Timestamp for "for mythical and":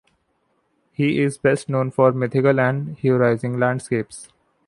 1.91-2.97